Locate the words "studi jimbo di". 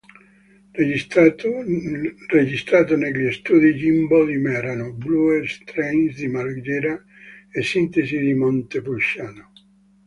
3.33-4.37